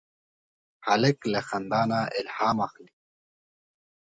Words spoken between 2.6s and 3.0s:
اخلي.